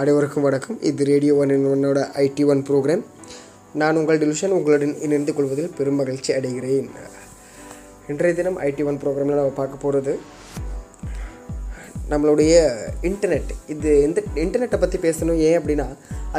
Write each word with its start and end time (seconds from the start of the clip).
அனைவருக்கும் 0.00 0.44
வணக்கம். 0.46 0.76
இது 0.88 1.04
ரேடியோ 1.08 1.32
ஒன் 1.42 1.52
ஒன்னோட 1.70 2.00
ஐடி 2.24 2.42
ஒன் 2.52 2.60
ப்ரோக்ராம் 2.66 3.00
நான் 3.80 3.96
உங்கள் 4.00 4.20
டிலுஷன் 4.22 4.54
உங்களுடன் 4.56 4.92
இணைந்து 5.04 5.32
கொள்வதில் 5.36 5.72
பெரும் 5.78 5.98
மகிழ்ச்சி 6.00 6.30
அடைகிறேன். 6.34 6.88
இன்றைய 8.12 8.34
தினம் 8.40 8.58
ஐடி 8.66 8.84
ஒன் 8.90 9.00
ப்ரோக்ராமில் 9.02 9.38
நம்ம 9.40 9.54
பார்க்க 9.58 9.82
போகிறது 9.84 10.12
நம்மளுடைய 12.12 12.52
இன்டர்நெட் 13.10 13.50
இது 13.74 13.88
எந்த 14.06 14.24
இன்டர்நெட்டை 14.44 14.80
பற்றி 14.84 15.00
பேசணும் 15.06 15.40
ஏன் 15.48 15.58
அப்படின்னா 15.60 15.88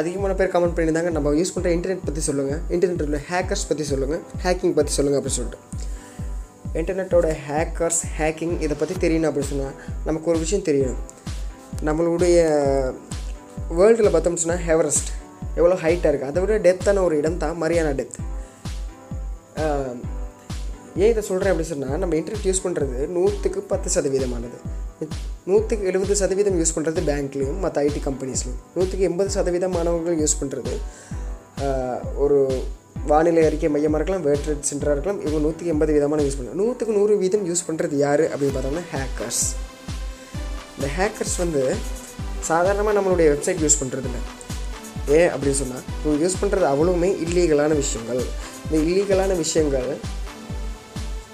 அதிகமான 0.02 0.38
பேர் 0.40 0.54
கமெண்ட் 0.56 0.76
பண்ணியிருந்தாங்க. 0.78 1.12
நம்ம 1.18 1.34
யூஸ் 1.40 1.54
பண்ணுற 1.56 1.74
இன்டர்நெட் 1.76 2.08
பற்றி 2.08 2.24
சொல்லுங்கள் 2.30 2.64
இன்டர்நெட்டில் 2.74 3.08
உள்ள 3.10 3.22
ஹேக்கர்ஸ் 3.30 3.68
பற்றி 3.72 3.86
சொல்லுங்கள் 3.92 4.24
ஹேக்கிங் 4.46 4.76
பற்றி 4.80 4.94
சொல்லுங்கள் 4.98 5.22
அப்படின்னு 5.22 5.40
சொல்லிட்டு. 5.42 5.62
இன்டர்நெட்டோட 6.80 7.36
ஹேக்கர்ஸ் 7.50 8.02
ஹேக்கிங் 8.20 8.56
இதை 8.66 8.76
பற்றி 8.82 8.96
தெரியணும் 9.06 9.30
அப்படின்னு 9.32 9.52
சொன்னால் 9.54 9.78
நமக்கு 10.10 10.30
ஒரு 10.34 10.40
விஷயம் 10.46 10.66
தெரியணும். 10.70 11.00
நம்மளுடைய 11.88 12.38
வேர்ல்டில் 13.78 14.12
பார்த்தோம்னு 14.12 14.36
சொன்னால் 14.36 14.64
ஹெவரஸ்ட் 14.66 15.10
எவ்வளோ 15.56 15.74
ஹைட்டாக 15.74 16.10
இருக்குது 16.12 16.30
அதை 16.30 16.40
விட 16.42 16.58
டெப்த்தான 16.58 17.02
ஒரு 17.02 17.18
இடம் 17.18 17.38
தான் 17.38 17.56
மரியானா 17.62 17.92
டெப்த் 17.92 18.18
ஏன் 20.96 21.10
இதை 21.10 21.22
சொல்கிறேன் 21.22 21.50
அப்படின்னு 21.52 21.72
சொன்னால் 21.72 21.98
நம்ம 21.98 22.14
இன்டர்நெட் 22.16 22.46
யூஸ் 22.46 22.64
பண்ணுறது 22.64 23.08
நூற்றுக்கு 23.08 23.60
பத்து 23.62 23.88
சதவீதமானது. 23.94 24.56
நூற்றுக்கு 25.44 25.86
எழுபது 25.86 26.14
சதவீதம் 26.14 26.58
யூஸ் 26.58 26.74
பண்ணுறது 26.76 27.00
பேங்க்லேயும் 27.00 27.60
மற்ற 27.60 27.82
ஐடி 27.82 28.00
கம்பெனிஸ்லையும் 28.04 28.60
நூற்றுக்கு 28.74 29.04
எண்பது 29.04 29.30
சதவீதமானவர்கள் 29.30 30.18
யூஸ் 30.20 30.40
பண்ணுறது 30.40 30.74
ஒரு 32.16 32.38
வானிலை 33.06 33.44
அறிக்கை 33.44 33.68
மையமாக 33.68 33.98
இருக்கலாம் 33.98 34.24
வேர்ட்ரேட் 34.24 34.68
சென்டராக 34.70 34.94
இருக்கலாம் 34.94 35.20
இவங்க 35.20 35.38
நூற்றுக்கு 35.38 35.72
எண்பது 35.72 35.92
விதமான 35.92 36.22
யூஸ் 36.22 36.38
பண்ணுறாங்க 36.38 36.60
நூற்றுக்கு 36.62 36.92
நூறு 36.92 37.14
வீதம் 37.16 37.46
யூஸ் 37.46 37.66
பண்ணுறது 37.68 37.96
யார் 37.96 38.24
அப்படின்னு 38.32 38.54
பார்த்தோம்னா 38.54 38.84
ஹேக்கர்ஸ் 38.92 39.42
இந்த 40.76 40.88
ஹேக்கர்ஸ் 40.98 41.36
வந்து 41.38 41.62
சாதாரணமாக 42.48 42.94
நம்மளுடைய 42.98 43.28
வெப்சைட் 43.32 43.62
யூஸ் 43.64 43.80
பண்ணுறதில்ல 43.80 44.18
ஏன் 45.18 45.30
அப்படின்னு 45.34 45.58
சொன்னால் 45.62 45.84
இவங்க 46.02 46.18
யூஸ் 46.24 46.40
பண்ணுறது 46.40 46.66
அவ்வளவுமே 46.72 47.10
இல்லீகலான 47.24 47.72
விஷயங்கள். 47.82 48.22
இந்த 48.64 48.76
இல்லீகலான 48.88 49.36
விஷயங்கள் 49.44 49.88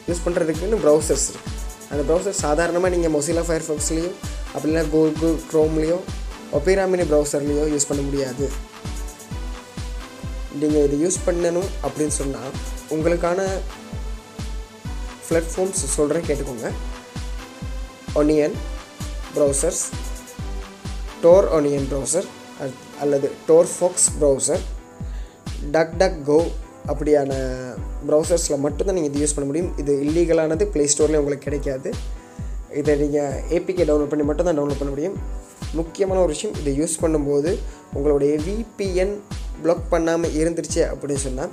யூஸ் 0.09 0.25
பண்ணுறதுக்குன்னு 0.27 0.79
ப்ரௌசர்ஸ் 0.85 1.27
இருக்குது 1.33 1.55
அந்த 1.93 2.03
ப்ரௌசர் 2.09 2.41
சாதாரணமாக 2.45 2.91
நீங்கள் 2.95 3.15
மொசிலா 3.17 3.43
ஃபயர் 3.48 3.67
ஃபாக்ஸ்லேயோ 3.67 4.13
அப்படின்னா 4.55 4.83
கூகுள் 4.95 5.37
க்ரோம்லேயோ 5.51 5.98
ஒப்பேராமினி 6.59 7.05
ப்ரௌசர்லேயோ 7.13 7.65
யூஸ் 7.75 7.89
பண்ண 7.91 8.03
முடியாது. 8.09 8.47
நீங்கள் 10.61 10.85
இதை 10.87 10.98
யூஸ் 11.05 11.19
பண்ணணும் 11.27 11.70
அப்படின்னு 11.87 12.15
சொன்னால் 12.20 12.53
உங்களுக்கான 12.95 13.41
பிளாட்ஃபார்ம்ஸ் 15.29 15.83
சொல்கிறேன் 15.97 16.27
கேட்டுக்கோங்க. 16.29 16.69
Onion 18.20 18.57
browsers 19.37 19.83
Tor 21.27 21.49
onion 21.59 21.89
browser 21.93 22.29
அல்லது 23.05 23.29
Tor 23.49 23.73
fox 23.75 24.09
browser 24.19 24.63
Duck 25.75 25.97
Duck 26.03 26.21
Go 26.29 26.39
அப்படியான 26.91 27.33
ப்ரௌசர்ஸில் 28.09 28.63
மட்டும்தான் 28.65 28.97
நீங்கள் 28.97 29.13
இது 29.13 29.23
யூஸ் 29.23 29.35
பண்ண 29.37 29.47
முடியும். 29.49 29.71
இது 29.83 29.93
இல்லீகலானது 30.05 30.65
ப்ளே 30.75 30.85
ஸ்டோர்லேயும் 30.93 31.23
உங்களுக்கு 31.23 31.47
கிடைக்காது. 31.47 31.91
இதை 32.81 32.93
நீங்கள் 33.01 33.41
ஏபிகே 33.57 33.85
டவுன்லோட் 33.89 34.13
பண்ணி 34.13 34.25
மட்டும் 34.29 34.49
தான் 34.49 34.59
டவுன்லோட் 34.59 34.81
பண்ண 34.83 34.93
முடியும். 34.95 35.17
முக்கியமான 35.81 36.21
ஒரு 36.25 36.33
விஷயம் 36.35 36.57
இதை 36.61 36.73
யூஸ் 36.81 36.95
பண்ணும்போது 37.05 37.51
உங்களுடைய 37.97 38.33
விபிஎன் 38.47 39.15
பிளாக் 39.63 39.85
பண்ணாமல் 39.95 40.37
இருந்துருச்சு 40.41 40.83
அப்படின்னு 40.93 41.25
சொன்னால் 41.27 41.53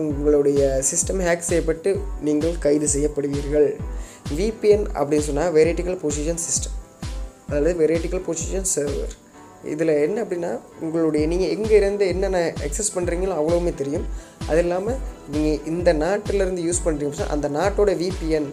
உங்களுடைய 0.00 0.60
சிஸ்டம் 0.90 1.24
ஹேக் 1.28 1.48
செய்யப்பட்டு 1.50 1.90
நீங்கள் 2.28 2.54
கைது 2.66 2.88
செய்யப்படுவீர்கள். 2.94 3.68
விபிஎன் 4.38 4.86
அப்படின்னு 4.98 5.28
சொன்னால் 5.30 5.52
வெரைட்டிக்கல் 5.58 6.00
பொசிஷன் 6.04 6.42
சிஸ்டம் 6.46 6.76
அதாவது 7.52 7.72
வெரைட்டிக்கல் 7.82 8.24
பொசிஷன் 8.26 8.68
சர்வர் 8.74 9.14
இதில் 9.72 9.92
என்ன 10.04 10.16
அப்படின்னா 10.24 10.50
உங்களுடைய 10.84 11.24
நீங்கள் 11.32 11.50
எங்கே 11.56 11.74
இருந்து 11.80 12.04
என்னென்ன 12.12 12.38
எக்ஸஸ் 12.66 12.94
பண்ணுறீங்களோ 12.94 13.34
அவ்வளோவுமே 13.40 13.72
தெரியும். 13.80 14.06
அது 14.50 14.60
இல்லாமல் 14.64 14.96
நீங்கள் 15.32 15.60
இந்த 15.72 15.90
நாட்டிலேருந்து 16.04 16.62
யூஸ் 16.68 16.84
பண்ணுறீங்க 16.86 17.26
அந்த 17.34 17.48
நாட்டோட 17.58 17.92
விபிஎன் 18.00 18.48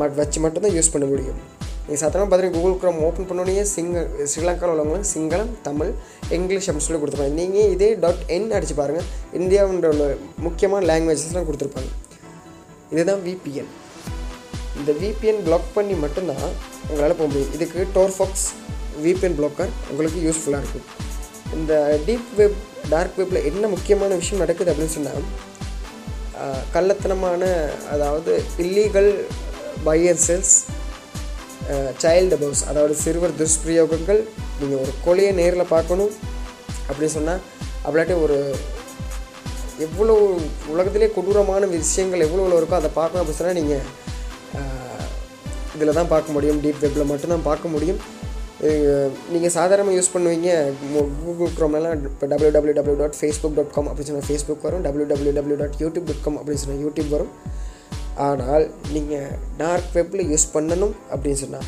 மட் 0.00 0.16
வச்சு 0.18 0.40
மட்டும்தான் 0.44 0.76
யூஸ் 0.78 0.92
பண்ண 0.94 1.06
முடியும். 1.12 1.38
நீங்கள் 1.84 2.02
சாதாரணமாக 2.02 2.28
பார்த்தீங்கன்னா 2.30 2.60
கூகுள் 2.60 2.78
க்ரோம் 2.82 3.00
ஓப்பன் 3.08 3.28
பண்ணோடனே 3.30 3.64
சிங்க 3.74 4.02
ஸ்ரீலங்காவில் 4.32 4.74
உள்ளவங்களும் 4.74 5.08
சிங்களம் 5.14 5.52
தமிழ் 5.68 5.92
இங்கிலீஷ் 6.36 6.68
அப்படின்னு 6.68 6.88
சொல்லி 6.88 7.00
கொடுத்துருப்பாங்க. 7.02 7.38
நீங்கள் 7.42 7.72
இதே 7.76 7.90
டாட் 8.04 8.22
என் 8.36 8.52
அடித்து 8.58 8.76
பாருங்கள் 8.82 9.08
இந்தியாவுன்ற 9.40 9.94
உள்ள 9.94 10.06
முக்கியமான 10.46 10.86
லாங்குவேஜஸ்லாம் 10.92 11.48
கொடுத்துருப்பாங்க. 11.50 11.92
இதுதான் 12.94 13.22
விபிஎன் 13.28 13.70
இந்த 14.80 14.90
விபிஎன் 15.02 15.42
பிளாக் 15.46 15.68
பண்ணி 15.76 15.94
மட்டும்தான் 16.04 16.46
உங்களால் 16.90 17.18
போக 17.18 17.28
முடியும். 17.30 17.52
இதுக்கு 17.56 17.80
டோர்ஃபாக்ஸ் 17.96 18.46
விபிஎன் 19.04 19.36
பிளாக்கர் 19.40 19.72
உங்களுக்கு 19.90 20.20
யூஸ்ஃபுல்லாக 20.26 20.62
இருக்கும். 20.64 20.86
இந்த 21.56 21.72
டீப் 22.06 22.30
வெப் 22.38 22.60
டார்க் 22.92 23.18
வெப்பில் 23.18 23.46
என்ன 23.50 23.68
முக்கியமான 23.74 24.14
விஷயம் 24.20 24.42
நடக்குது 24.44 24.70
அப்படின்னு 24.72 24.96
சொன்னால் 24.96 25.26
கள்ளத்தனமான 26.74 27.42
அதாவது 27.94 28.32
illegal 28.64 29.10
buyer 29.86 30.22
sells 30.26 30.54
child 32.02 32.34
abuse 32.36 32.62
அதாவது 32.70 32.94
சிறுவர் 33.04 33.36
துஷ்பிரயோகங்கள் 33.40 34.20
நீங்கள் 34.58 34.80
ஒரு 34.82 34.92
கொலையை 35.06 35.30
நேரில் 35.40 35.72
பார்க்கணும் 35.74 36.12
அப்படின்னு 36.88 37.14
சொன்னால் 37.18 37.40
அப்படிலாட்டி 37.84 38.16
ஒரு 38.26 38.36
எவ்வளோ 39.86 40.14
உலகத்திலே 40.72 41.08
கொடூரமான 41.16 41.66
விஷயங்கள் 41.76 42.26
எவ்வளோ 42.26 42.58
இருக்கோ 42.60 42.78
அதை 42.80 42.90
பார்க்கணும் 43.00 43.22
அப்படின்னு 43.22 43.40
சொன்னால் 43.40 43.60
நீங்கள் 43.60 43.86
இதில் 45.76 45.98
தான் 46.00 46.12
பார்க்க 46.14 46.36
முடியும். 46.36 46.58
டீப் 46.64 46.80
வெப்பில் 46.84 47.10
மட்டும்தான் 47.12 47.46
பார்க்க 47.50 47.74
முடியும். 47.74 48.00
நீங்கள் 49.32 49.54
சாதாரணமாக 49.56 49.96
யூஸ் 49.96 50.12
பண்ணுவீங்க. 50.12 50.50
கூகுள் 51.24 51.50
க்ரோம்லாம் 51.56 52.04
இப்போ 52.10 52.26
W 52.32 52.52
W 52.56 52.74
W 52.78 52.98
dot 53.02 53.18
Facebook 53.20 53.56
dot 53.58 53.72
com 53.74 53.88
அப்படின்னு 53.90 54.10
சொன்னால் 54.10 54.28
ஃபேஸ்புக் 54.28 54.64
வரும். 54.66 54.84
W 54.86 55.06
W 55.12 55.32
W 55.38 55.58
dot 55.62 55.76
YouTube 55.82 56.06
dot 56.10 56.22
com 56.26 56.38
அப்படின்னு 56.40 56.62
சொன்னால் 56.62 56.84
யூடியூப் 56.84 57.10
வரும். 57.16 57.32
ஆனால் 58.26 58.64
நீங்கள் 58.94 59.32
டார்க் 59.62 59.90
வெப்பில் 59.96 60.24
யூஸ் 60.32 60.46
பண்ணணும் 60.54 60.94
அப்படின்னு 61.14 61.40
சொன்னால் 61.42 61.66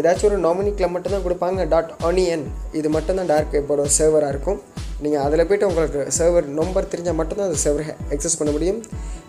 ஏதாச்சும் 0.00 0.28
ஒரு 0.30 0.38
நாமினிக்கில் 0.46 0.92
மட்டும்தான் 0.94 1.24
கொடுப்பாங்க. 1.26 1.60
டாட் 1.74 1.92
ஆனியன் 2.08 2.44
இது 2.78 2.88
மட்டும்தான் 2.96 3.30
டார்க் 3.32 3.54
வெப்போட 3.58 3.84
சர்வராக 3.98 4.32
இருக்கும். 4.34 4.58
நீங்கள் 5.04 5.22
அதில் 5.26 5.46
போய்ட்டு 5.48 5.68
உங்களுக்கு 5.70 6.00
சர்வர் 6.18 6.46
நம்பர் 6.58 6.90
தெரிஞ்சால் 6.92 7.18
மட்டும்தான் 7.20 7.48
அந்த 7.48 7.60
சர்வர் 7.64 7.88
எக்ஸஸ் 8.14 8.38
பண்ண 8.40 8.52
முடியும். 8.56 8.80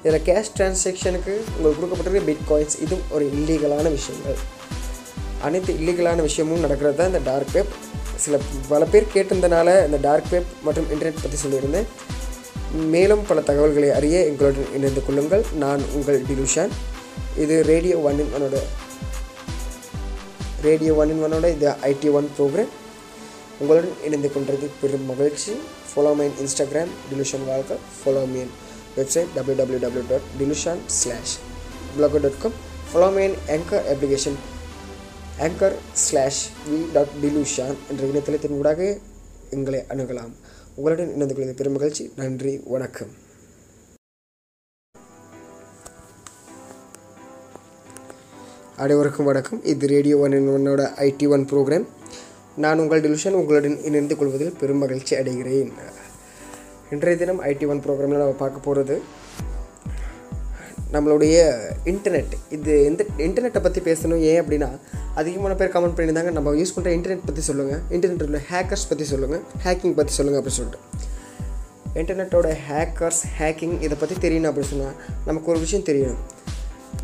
இதில் 0.03 0.25
கேஷ் 0.27 0.51
டிரான்சாக்ஷனுக்கு 0.57 1.33
உங்களுக்கு 1.55 1.79
கொடுக்கப்பட்டிருக்க 1.81 2.27
பிட் 2.29 2.43
காயின்ஸ் 2.49 2.77
இதுவும் 2.83 3.07
ஒரு 3.15 3.25
இல்லீகலான 3.37 3.85
விஷயங்கள். 3.97 4.37
அனைத்து 5.47 5.71
இல்லீகலான 5.79 6.21
விஷயமும் 6.27 6.63
நடக்கிறது 6.65 6.97
தான் 6.99 7.11
இந்த 7.11 7.21
டார்க் 7.29 7.53
வெப் 7.57 7.73
சில 8.23 8.37
பல 8.69 8.85
பேர் 8.93 9.11
கேட்டிருந்தனால 9.15 9.69
இந்த 9.87 9.97
டார்க் 10.05 10.31
வெப் 10.33 10.51
மற்றும் 10.67 10.87
இன்டர்நெட் 10.93 11.23
பற்றி 11.23 11.37
சொல்லியிருந்தேன். 11.43 11.87
மேலும் 12.93 13.23
பல 13.29 13.41
தகவல்களை 13.49 13.89
அறிய 13.97 14.17
எங்களுடன் 14.29 14.73
இணைந்து 14.77 15.01
கொள்ளுங்கள். 15.05 15.43
நான் 15.63 15.83
உங்கள் 15.97 16.19
டிலுஷான். 16.29 16.73
இது 17.43 17.55
ரேடியோ 17.71 17.97
ஒன் 18.09 18.19
இன் 18.23 18.33
ஒனோட 18.37 18.57
ரேடியோ 20.67 20.93
ஒன் 21.01 21.11
இன் 21.13 21.23
ஒனோட 21.27 21.45
இது 21.55 21.67
ஐடி 21.91 22.09
ஒன் 22.19 22.29
ப்ரோக்ராம் 22.37 22.71
உங்களுடன் 23.61 23.95
இணைந்து 24.07 24.31
கொண்டது 24.33 24.65
பெரும் 24.81 25.07
மகிழ்ச்சி. 25.11 25.53
ஃபாலோ 25.91 26.11
மைன் 26.19 26.35
இன்ஸ்டாகிராம் 26.43 26.91
டிலுஷன் 27.11 27.45
வாழ்க்கை 27.51 27.77
follow 27.99 28.23
mean 28.33 28.51
website 28.99 29.33
W 29.37 29.57
W 29.61 29.81
W 29.85 30.05
dot 30.13 30.27
Dilushan 30.39 30.81
slash 30.99 31.35
blogger 31.95 32.25
dot 32.25 32.41
com 32.45 32.57
follow 32.89 33.09
mine 33.17 33.35
anchor 33.55 33.87
application 33.93 34.37
anchor 35.47 35.75
slash 36.05 36.43
V 36.69 36.77
dot 36.97 37.15
Dilushan 37.23 37.77
என்ற 37.89 38.01
இணையதளத்தின் 38.11 38.57
ஊடாக 38.59 38.81
எங்களை 39.57 39.79
அணுகலாம். 39.93 40.33
உங்களுடன் 40.77 41.13
இணைந்து 41.15 41.35
கொள்வது 41.35 41.57
பெரும் 41.59 41.75
மகிழ்ச்சி. 41.77 42.03
நன்றி 42.21 42.51
வணக்கம். 42.73 43.11
அனைவருக்கும் 48.83 49.29
வணக்கம். 49.29 49.61
இது 49.71 49.87
ரேடியோ 49.93 50.17
ஒன் 50.25 50.35
ஒன்னோட 50.57 50.81
ஐடி 51.07 51.25
ஒன் 51.35 51.47
ப்ரோக்ராம் 51.51 51.87
நான் 52.63 52.81
உங்கள் 52.83 53.01
டிலுஷன் 53.05 53.39
உங்களுடன் 53.39 53.75
இணைந்து 53.87 54.17
கொள்வதில் 54.19 54.55
பெரும் 54.61 54.81
மகிழ்ச்சி 54.83 55.13
அடைகிறேன். 55.21 55.71
இன்றைய 56.95 57.15
தினம் 57.21 57.41
ஐடி 57.49 57.65
ஒன் 57.71 57.81
ப்ரோக்ராமில் 57.85 58.21
நம்ம 58.21 58.35
பார்க்க 58.39 58.67
போகிறது 58.67 58.95
நம்மளுடைய 60.93 61.35
இன்டர்நெட். 61.91 62.33
இது 62.55 62.71
எந்த 62.89 63.01
இன்டர்நெட்டை 63.25 63.61
பற்றி 63.65 63.81
பேசணும் 63.87 64.21
ஏன் 64.29 64.39
அப்படின்னா 64.41 64.69
அதிகமான 65.19 65.55
பேர் 65.59 65.71
கமெண்ட் 65.75 65.95
பண்ணியிருந்தாங்க. 65.97 66.31
நம்ம 66.37 66.53
யூஸ் 66.59 66.73
பண்ணுற 66.75 66.91
இன்டர்நெட் 66.97 67.27
பற்றி 67.27 67.43
சொல்லுங்கள் 67.49 67.81
இன்டர்நெட் 67.95 68.25
உள்ள 68.27 68.41
ஹேக்கர்ஸ் 68.51 68.87
பற்றி 68.91 69.07
சொல்லுங்கள் 69.11 69.43
ஹேக்கிங் 69.65 69.95
பற்றி 69.99 70.15
சொல்லுங்கள் 70.17 70.41
அப்படின்னு 70.41 70.61
சொல்லிட்டு. 70.61 70.81
இன்டர்நெட்டோட 72.01 72.49
ஹேக்கர்ஸ் 72.69 73.21
ஹேக்கிங் 73.39 73.77
இதை 73.85 73.95
பற்றி 74.01 74.17
தெரியணும் 74.25 74.51
அப்படின்னு 74.51 74.73
சொன்னால் 74.73 74.97
நமக்கு 75.29 75.51
ஒரு 75.53 75.61
விஷயம் 75.65 75.87
தெரியணும் 75.89 76.21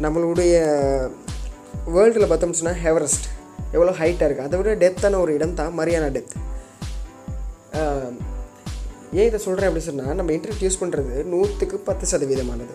நம்மளுடைய 0.06 0.54
வேர்ல்டில் 1.98 2.30
பார்த்தோம்னு 2.32 2.62
சொன்னால் 2.62 2.82
ஹெவரஸ்ட் 2.86 3.28
எவ்வளோ 3.76 3.94
ஹைட்டாக 4.04 4.28
இருக்குது 4.28 4.48
அதை 4.50 4.58
விட 4.62 4.74
டெப்த்தான 4.86 5.20
ஒரு 5.26 5.34
இடம் 5.40 5.60
தான் 5.62 5.76
மரியானா 5.82 6.10
டெப்த் 6.18 6.36
ஏன் 9.20 9.28
இதை 9.30 9.40
சொல்கிறேன் 9.46 9.70
அப்படி 9.70 9.84
சொன்னால் 9.88 10.16
நம்ம 10.20 10.32
இன்டர்நெட் 10.36 10.64
யூஸ் 10.66 10.82
பண்ணுறது 10.82 11.14
நூற்றுக்கு 11.34 11.78
பத்து 11.90 12.06
சதவீதமானது. 12.12 12.74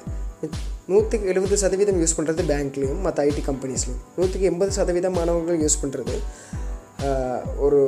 நூற்றுக்கு 0.92 1.26
எழுபது 1.32 1.56
சதவீதம் 1.62 1.98
யூஸ் 2.02 2.16
பண்ணுறது 2.18 2.42
பேங்க்லேயும் 2.50 3.02
மற்ற 3.06 3.24
ஐடி 3.30 3.42
கம்பெனிஸ்லையும் 3.48 4.00
நூற்றுக்கு 4.16 4.46
எண்பது 4.50 4.72
சதவீதம் 4.78 5.16
மாணவர்கள் 5.18 5.60
யூஸ் 5.64 5.80
பண்ணுறது 5.82 6.14
ஒரு 7.66 7.80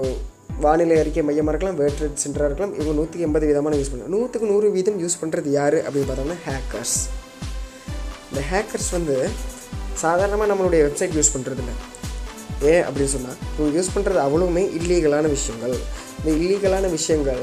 வானிலை 0.64 0.96
அறிக்கை 1.02 1.22
மையமாக 1.28 1.52
இருக்கலாம் 1.52 1.78
வேர்ல்ட் 1.80 2.20
சென்டராக 2.22 2.48
இருக்கலாம் 2.48 2.74
இவங்க 2.76 2.92
நூற்றுக்கு 2.98 3.26
எண்பது 3.28 3.46
விதமான 3.50 3.76
யூஸ் 3.80 3.90
பண்ணுறாங்க 3.92 4.14
நூற்றுக்கு 4.16 4.50
நூறு 4.52 4.66
வீதம் 4.76 4.98
யூஸ் 5.04 5.20
பண்ணுறது 5.22 5.50
யார் 5.58 5.78
அப்படின்னு 5.86 6.08
பார்த்தோம்னா 6.10 6.38
ஹேக்கர்ஸ் 6.48 6.96
இந்த 8.30 8.42
ஹேக்கர்ஸ் 8.50 8.90
வந்து 8.90 9.16
சாதாரணமாக 10.04 10.48
நம்மளுடைய 10.52 10.82
வெப்சைட் 10.86 11.16
யூஸ் 11.18 11.34
பண்ணுறதில்ல 11.34 11.72
ஏன் 12.72 12.84
அப்படின்னு 12.86 13.12
சொன்னால் 13.16 13.38
இவங்க 13.56 13.72
யூஸ் 13.78 13.94
பண்ணுறது 13.94 14.20
அவ்வளவுமே 14.26 14.62
இல்லீகலான 14.78 15.26
விஷயங்கள். 15.36 15.74
இந்த 16.18 16.30
இல்லீகலான 16.42 16.90
விஷயங்கள் 16.90 17.42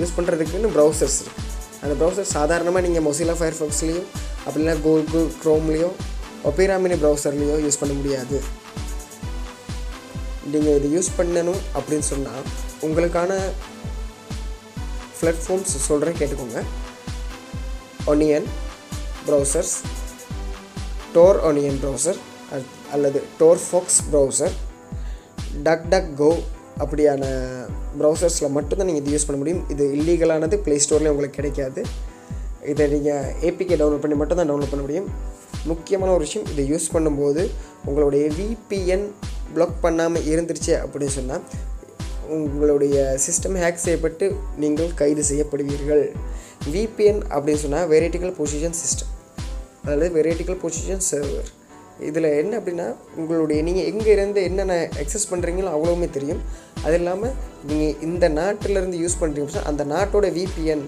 யூஸ் 0.00 0.16
பண்ணுறதுக்குன்னு 0.16 0.70
ப்ரௌசர்ஸ் 0.76 1.18
இருக்குது 1.24 1.54
அந்த 1.82 1.94
ப்ரௌசர் 2.00 2.28
சாதாரணமாக 2.36 2.82
நீங்கள் 2.86 3.04
மொசிலா 3.08 3.34
ஃபயர்ஃபாக்ஸ்லேயும் 3.40 4.08
அப்படின்னா 4.46 4.74
கூகுள் 4.86 5.26
க்ரோம்லேயோ 5.42 5.90
ஒபேரா 6.50 6.76
மினி 6.84 6.96
ப்ரௌசர்லேயோ 7.02 7.56
யூஸ் 7.64 7.80
பண்ண 7.80 7.92
முடியாது. 8.00 8.38
நீங்கள் 10.52 10.76
இதை 10.78 10.88
யூஸ் 10.96 11.10
பண்ணணும் 11.18 11.62
அப்படின்னு 11.76 12.06
சொன்னால் 12.12 12.44
உங்களுக்கான 12.86 13.32
பிளாட்ஃபார்ம்ஸ் 15.20 15.74
சொல்கிறேன் 15.88 16.18
கேட்டுக்கோங்க. 16.20 16.60
Onion 18.12 18.46
browsers 19.28 19.74
Tor 21.14 21.38
onion 21.48 21.78
browser 21.84 22.18
அல்லது 22.94 23.20
Tor 23.40 23.62
fox 23.66 24.00
browser 24.10 24.54
Duck 25.66 25.86
Duck 25.94 26.10
Go 26.20 26.30
அப்படியான 26.82 27.24
ப்ரௌசர்ஸில் 28.00 28.54
மட்டும்தான் 28.56 28.88
நீங்கள் 28.90 29.04
இது 29.04 29.14
யூஸ் 29.14 29.26
பண்ண 29.28 29.38
முடியும். 29.42 29.62
இது 29.74 29.84
இல்லீகலானது 29.96 30.56
ப்ளே 30.64 30.76
ஸ்டோர்லேயும் 30.84 31.14
உங்களுக்கு 31.14 31.38
கிடைக்காது. 31.38 31.82
இதை 32.72 32.84
நீங்கள் 32.94 33.30
ஏபிகே 33.48 33.76
டவுன்லோட் 33.80 34.04
பண்ணி 34.04 34.18
மட்டும்தான் 34.20 34.50
டவுன்லோட் 34.50 34.72
பண்ண 34.72 34.84
முடியும். 34.86 35.08
முக்கியமான 35.72 36.10
ஒரு 36.16 36.24
விஷயம் 36.26 36.48
இதை 36.52 36.64
யூஸ் 36.72 36.88
பண்ணும்போது 36.94 37.42
உங்களுடைய 37.88 38.24
விபிஎன் 38.38 39.06
பிளாக் 39.54 39.78
பண்ணாமல் 39.84 40.26
இருந்துருச்சு 40.32 40.74
அப்படின்னு 40.82 41.16
சொன்னால் 41.18 41.44
உங்களுடைய 42.36 42.96
சிஸ்டம் 43.24 43.58
ஹேக் 43.62 43.84
செய்யப்பட்டு 43.84 44.26
நீங்கள் 44.62 44.94
கைது 45.00 45.24
செய்யப்படுவீர்கள். 45.30 46.04
விபிஎன் 46.74 47.20
அப்படின்னு 47.34 47.62
சொன்னால் 47.64 47.88
வெரைட்டிக்கல் 47.92 48.34
பொசிஷன் 48.40 48.78
சிஸ்டம் 48.82 49.12
அதாவது 49.84 50.08
வெரைட்டிக்கல் 50.16 50.60
பொசிஷன் 50.64 51.04
சர்வர் 51.10 51.50
இதில் 52.08 52.28
என்ன 52.40 52.52
அப்படின்னா 52.60 52.86
உங்களுடைய 53.20 53.58
நீங்கள் 53.68 53.88
எங்கே 53.90 54.10
இருந்து 54.16 54.40
என்னென்ன 54.48 54.74
எக்ஸஸ் 55.02 55.28
பண்ணுறீங்களோ 55.32 55.70
அவ்வளோவுமே 55.76 56.08
தெரியும். 56.16 56.40
அது 56.84 56.96
இல்லாமல் 57.00 57.34
நீங்கள் 57.68 57.94
இந்த 58.08 58.28
நாட்டிலேருந்து 58.38 58.98
யூஸ் 59.04 59.20
பண்ணுறீங்க 59.20 59.62
அந்த 59.70 59.84
நாட்டோட 59.92 60.28
விபிஎன் 60.38 60.84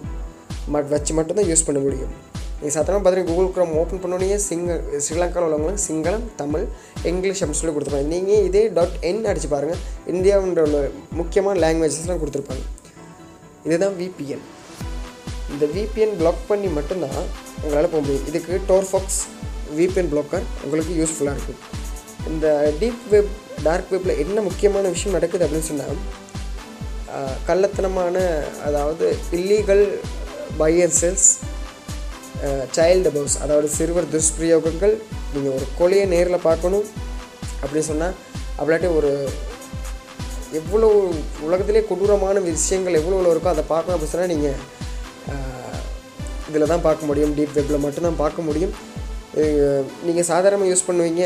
மட் 0.75 0.91
வச்சு 0.95 1.13
மட்டும்தான் 1.19 1.49
யூஸ் 1.51 1.67
பண்ண 1.69 1.81
முடியும். 1.87 2.13
நீங்கள் 2.61 2.75
சாதாரணமாக 2.77 3.03
பார்த்தீங்கன்னா 3.03 3.33
கூகுள் 3.33 3.53
க்ரோம் 3.57 3.75
ஓப்பன் 3.81 4.01
பண்ணோடனே 4.03 4.39
சிங்க 4.49 4.77
ஸ்ரீலங்காவில் 5.05 5.47
உள்ளவங்களுக்கு 5.49 5.87
சிங்களம் 5.89 6.25
தமிழ் 6.41 6.65
இங்கிலீஷ் 7.11 7.41
அப்படின்னு 7.43 7.61
சொல்லி 7.61 7.75
கொடுத்துருப்பாங்க. 7.75 8.11
நீங்கள் 8.15 8.45
இதே 8.49 8.63
டாட் 8.79 8.97
என் 9.11 9.25
அடித்து 9.33 9.49
பாருங்கள் 9.55 9.83
இந்தியாவுன்ற 10.15 10.63
உள்ள 10.69 10.79
முக்கியமான 11.21 11.61
லாங்குவேஜஸ்லாம் 11.65 12.21
கொடுத்துருப்பாங்க. 12.23 12.65
இதுதான் 13.67 13.97
விபிஎன் 14.01 14.45
இந்த 15.53 15.65
விபிஎன் 15.75 16.17
பிளாக் 16.21 16.43
பண்ணி 16.49 16.71
மட்டும்தான் 16.79 17.21
உங்களால் 17.63 17.93
போக 17.93 18.01
முடியும். 18.05 18.27
இதுக்கு 18.31 18.61
டோர்ஃபாக்ஸ் 18.71 19.21
விபிஎன் 19.79 20.11
பிளாக்கர் 20.13 20.47
உங்களுக்கு 20.65 20.93
யூஸ்ஃபுல்லாக 21.01 21.37
இருக்கும். 21.39 21.61
இந்த 22.31 22.47
டீப் 22.81 23.05
வெப் 23.13 23.35
டார்க் 23.67 23.93
வெப்பில் 23.93 24.21
என்ன 24.25 24.41
முக்கியமான 24.49 24.89
விஷயம் 24.95 25.17
நடக்குது 25.17 25.45
அப்படின்னு 25.47 25.69
சொன்னால் 25.71 26.01
கள்ளத்தனமான 27.49 28.17
அதாவது 28.69 29.07
illegal 29.39 29.85
buyer 30.63 30.97
sells 31.01 31.29
child 32.77 33.09
abuse 33.11 33.37
அதாவது 33.45 33.69
சிறுவர் 33.77 34.11
துஷ்பிரயோகங்கள் 34.15 34.95
நீங்கள் 35.35 35.55
ஒரு 35.57 35.67
கொலையை 35.79 36.05
நேரில் 36.15 36.47
பார்க்கணும் 36.49 36.87
அப்படின்னு 37.63 37.89
சொன்னால் 37.93 38.15
அப்படியாட்டி 38.59 38.91
ஒரு 38.99 39.11
எவ்வளோ 40.61 40.89
உலகத்திலே 41.47 41.83
கொடூரமான 41.89 42.41
விஷயங்கள் 42.51 42.99
எவ்வளோ 43.01 43.17
எவ்வளோ 43.17 43.33
இருக்கோ 43.35 43.51
அதை 43.55 43.65
பார்க்கணும் 43.73 43.97
அப்படின்னு 43.97 44.15
சொன்னால் 44.15 44.33
நீங்கள் 44.35 44.61
இதில் 46.51 46.71
தான் 46.73 46.85
பார்க்க 46.87 47.09
முடியும். 47.09 47.33
டீப் 47.39 47.57
வெப்பில் 47.57 47.85
மட்டும்தான் 47.85 48.21
பார்க்க 48.23 48.47
முடியும். 48.49 48.75
நீங்கள் 50.07 50.27
சாதாரணமாக 50.31 50.69
யூஸ் 50.71 50.85
பண்ணுவீங்க 50.87 51.25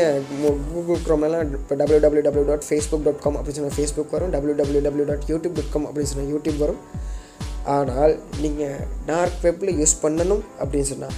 கூகுள் 0.71 1.03
க்ரோம்லாம் 1.05 1.51
இப்போ 1.57 1.75
W 1.81 1.99
W 2.05 2.23
W 2.25 2.47
dot 2.49 2.65
Facebook 2.69 3.05
dot 3.05 3.21
com 3.25 3.37
அப்படின்னு 3.39 3.57
சொன்னால் 3.59 3.77
ஃபேஸ்புக் 3.77 4.15
வரும் 4.15 4.33
W 4.35 4.55
W 4.61 4.81
W 4.87 5.05
dot 5.11 5.27
YouTube 5.31 5.55
dot 5.59 5.71
com 5.75 5.85
அப்படின்னு 5.89 6.11
சொன்னால் 6.11 6.31
யூடியூப் 6.33 6.59
வரும். 6.63 6.81
ஆனால் 7.75 8.13
நீங்கள் 8.43 8.81
டார்க் 9.11 9.37
வெப்பில் 9.45 9.77
யூஸ் 9.81 9.95
பண்ணணும் 10.03 10.43
அப்படின்னு 10.61 10.89
சொன்னால் 10.91 11.15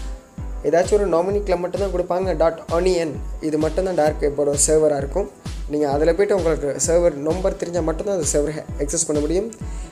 ஏதாச்சும் 0.68 0.98
ஒரு 0.98 1.08
நாமினிக்கில் 1.16 1.62
மட்டும்தான் 1.64 1.94
கொடுப்பாங்க 1.96 2.30
டாட் 2.42 2.62
ஆனியன் 2.78 3.14
இது 3.48 3.58
மட்டும்தான் 3.66 4.00
டார்க் 4.02 4.24
வெப்போட 4.26 4.54
சர்வராக 4.68 5.02
இருக்கும். 5.04 5.28
நீங்கள் 5.74 5.92
அதில் 5.96 6.16
போய்ட்டு 6.18 6.38
உங்களுக்கு 6.40 6.70
சர்வர் 6.88 7.16
நம்பர் 7.28 7.60
தெரிஞ்சால் 7.62 7.88
மட்டும்தான் 7.90 8.18
அந்த 8.18 8.30
சர்வர் 8.34 8.60
எக்ஸஸ் 8.84 9.08
பண்ண 9.08 9.22
முடியும். 9.26 9.50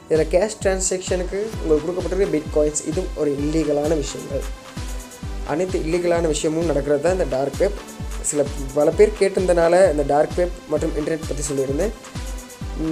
இதில் 0.10 0.30
கேஷ் 0.34 0.58
டிரான்சாக்ஷனுக்கு 0.64 1.40
உங்களுக்கு 1.62 1.86
கொடுக்கப்பட்டிருக்க 1.88 2.34
பிட் 2.36 2.52
காயின்ஸ் 2.58 2.84
இதுவும் 2.92 3.12
ஒரு 3.22 3.32
இல்லீகலான 3.44 3.98
விஷயங்கள். 4.04 4.46
அனைத்து 5.52 5.78
இல்லீகலான 5.86 6.28
விஷயமும் 6.34 6.70
நடக்கிறது 6.72 7.04
தான் 7.04 7.18
இந்த 7.18 7.28
டார்க் 7.36 7.60
வெப் 7.62 7.80
சில 8.30 8.44
பல 8.76 8.90
பேர் 8.98 9.18
கேட்டிருந்தனால 9.20 9.74
இந்த 9.94 10.04
டார்க் 10.12 10.36
வெப் 10.40 10.58
மற்றும் 10.72 10.94
இன்டர்நெட் 11.00 11.30
பற்றி 11.30 11.44
சொல்லியிருந்தேன். 11.50 11.94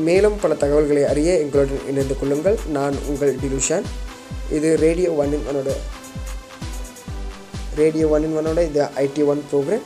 மேலும் 0.07 0.37
பல 0.41 0.53
தகவல்களை 0.63 1.03
அறிய 1.11 1.31
எங்களுடன் 1.43 1.87
இணைந்து 1.91 2.15
கொள்ளுங்கள். 2.19 2.57
நான் 2.77 2.95
உங்கள் 3.11 3.33
டிலுஷான். 3.43 3.87
இது 4.57 4.69
ரேடியோ 4.85 5.11
ஒன் 5.23 5.33
இன் 5.37 5.47
ஒனோட 5.51 5.71
ரேடியோ 7.81 8.07
ஒன் 8.15 8.25
இன் 8.27 8.37
ஒனோட 8.41 8.61
இது 8.69 8.81
ஐடி 9.05 9.23
ஒன் 9.33 9.43
ப்ரோக்ராம் 9.51 9.85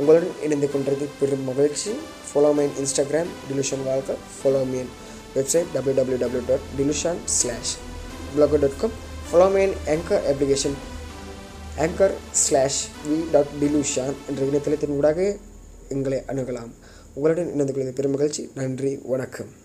உங்களுடன் 0.00 0.34
இணைந்து 0.46 0.68
கொண்டது 0.72 1.04
பெரும் 1.20 1.44
மகிழ்ச்சி. 1.50 1.90
ஃபாலோ 2.28 2.50
மைன் 2.58 2.74
இன்ஸ்டாகிராம் 2.80 3.30
டிலுஷன் 3.48 3.84
வாழ்க்கை 3.88 4.14
follow 4.38 4.62
mean 4.72 4.90
website 5.36 5.70
W 5.74 5.94
W 5.98 6.18
W 6.24 6.44
dot 6.50 6.66
Dilushan 6.78 7.20
slash 7.36 7.72
blogger 8.34 8.62
dot 8.64 8.78
com 8.82 8.94
follow 9.28 9.46
mine 9.54 9.74
anchor 9.94 10.24
application 10.32 10.76
anchor 11.78 12.12
slash 12.32 12.88
V 13.08 13.30
dot 13.30 13.46
Dilushan 13.60 14.14
என்ற 14.28 14.42
இணையதளத்தின் 14.42 14.88
ஊடாக 14.88 15.36
எங்களை 15.88 16.22
அணுகலாம். 16.26 16.70
உங்களுடன் 17.14 17.52
இணைந்து 17.52 17.72
கொள்வது 17.72 17.92
பெரும் 17.92 18.10
மகிழ்ச்சி. 18.10 18.50
நன்றி. 18.54 19.00
வணக்கம். 19.02 19.64